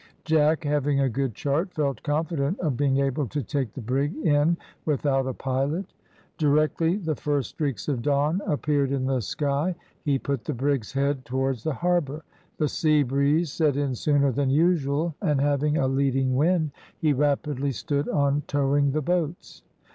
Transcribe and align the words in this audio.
Jack, 0.25 0.63
having 0.63 0.99
a 0.99 1.07
good 1.09 1.35
chart, 1.35 1.71
felt 1.75 2.01
confident 2.01 2.59
of 2.59 2.75
being 2.75 2.97
able 2.97 3.27
to 3.27 3.43
take 3.43 3.73
the 3.73 3.81
brig 3.83 4.15
in 4.25 4.57
without 4.83 5.27
a 5.27 5.33
pilot. 5.35 5.93
Directly 6.39 6.95
the 6.97 7.13
first 7.15 7.51
streaks 7.51 7.87
of 7.87 8.01
dawn 8.01 8.41
appeared 8.47 8.91
in 8.91 9.05
the 9.05 9.21
sky, 9.21 9.75
he 10.03 10.17
put 10.17 10.43
the 10.45 10.55
brig's 10.55 10.91
head 10.93 11.23
towards 11.23 11.63
the 11.63 11.75
harbour. 11.75 12.23
The 12.57 12.67
sea 12.67 13.03
breeze 13.03 13.51
set 13.51 13.77
in 13.77 13.93
sooner 13.93 14.31
than 14.31 14.49
usual, 14.49 15.13
and, 15.21 15.39
having 15.39 15.77
a 15.77 15.87
leading 15.87 16.35
wind, 16.35 16.71
he 16.97 17.13
rapidly 17.13 17.71
stood 17.71 18.09
on 18.09 18.41
towing 18.47 18.93
the 18.93 19.03
boats. 19.03 19.61